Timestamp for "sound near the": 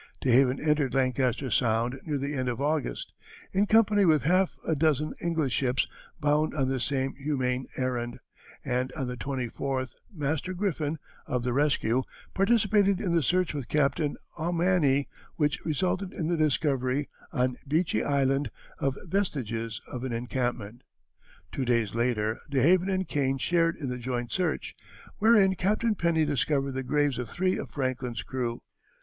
1.51-2.33